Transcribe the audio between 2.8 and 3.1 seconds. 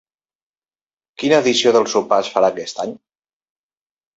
any?